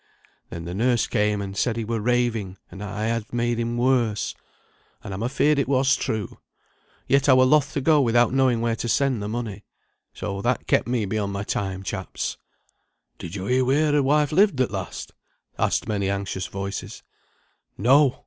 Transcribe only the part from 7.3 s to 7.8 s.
were loth